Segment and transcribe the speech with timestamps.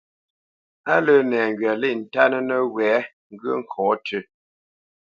[0.93, 2.95] Á lə́ nɛŋgywa lê ntánə́ nəwɛ̌
[3.31, 4.19] ŋgyə̂ ŋkɔ̌ tʉ́.